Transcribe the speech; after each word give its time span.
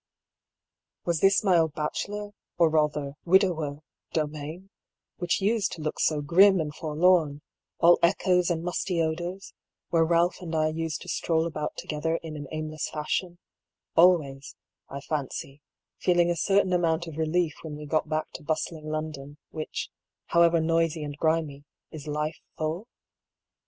Was 1.05 1.19
this 1.19 1.43
my 1.43 1.59
old 1.59 1.73
bachelor, 1.75 2.31
or 2.57 2.69
rather 2.71 3.13
widower 3.23 3.83
domain, 4.13 4.71
which 5.17 5.41
used 5.41 5.73
to 5.73 5.81
look 5.83 5.99
so 5.99 6.21
grim 6.21 6.59
and 6.59 6.73
forlorn, 6.73 7.43
all 7.77 7.99
echoes 8.01 8.49
and 8.49 8.63
musty 8.63 8.99
odours, 8.99 9.53
where 9.89 10.03
Balph 10.07 10.41
and 10.41 10.55
I 10.55 10.69
used 10.69 11.03
to 11.03 11.07
stroll 11.07 11.45
about 11.45 11.77
together 11.77 12.15
in 12.23 12.35
an 12.35 12.47
aimless 12.51 12.89
fashion, 12.89 13.37
always, 13.95 14.55
I 14.89 15.01
fancy, 15.01 15.61
feeling 15.99 16.31
a 16.31 16.35
certain 16.35 16.73
amount 16.73 17.05
of 17.05 17.15
relief 17.17 17.53
when 17.61 17.75
we 17.75 17.85
got 17.85 18.09
back 18.09 18.31
to 18.31 18.43
bustling 18.43 18.89
London, 18.89 19.37
which, 19.51 19.91
however 20.29 20.59
noisy 20.59 21.03
and 21.03 21.15
grimy, 21.15 21.63
is 21.91 22.07
life 22.07 22.39
full 22.57 22.87